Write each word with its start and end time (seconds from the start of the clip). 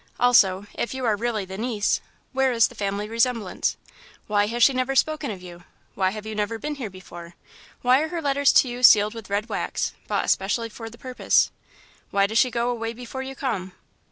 Also, 0.19 0.65
if 0.73 0.95
you 0.95 1.05
are 1.05 1.15
really 1.15 1.45
her 1.45 1.57
niece, 1.57 2.01
where 2.33 2.51
is 2.51 2.69
the 2.69 2.73
family 2.73 3.07
resemblance? 3.07 3.77
Why 4.25 4.47
has 4.47 4.63
she 4.63 4.73
never 4.73 4.95
spoken 4.95 5.29
of 5.29 5.43
you? 5.43 5.63
Why 5.93 6.09
have 6.09 6.25
you 6.25 6.33
never 6.33 6.57
been 6.57 6.73
here 6.73 6.89
before? 6.89 7.35
Why 7.83 8.01
are 8.01 8.07
her 8.07 8.19
letters 8.19 8.51
to 8.53 8.67
you 8.67 8.81
sealed 8.81 9.13
with 9.13 9.29
red 9.29 9.47
wax, 9.47 9.93
bought 10.07 10.25
especially 10.25 10.69
for 10.69 10.89
the 10.89 10.97
purpose? 10.97 11.51
Why 12.09 12.25
does 12.25 12.39
she 12.39 12.49
go 12.49 12.71
away 12.71 12.93
before 12.93 13.21
you 13.21 13.35
come? 13.35 13.73